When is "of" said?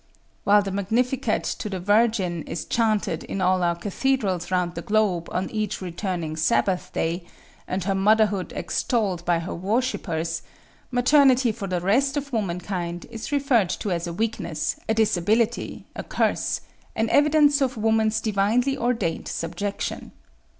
12.17-12.33, 17.61-17.77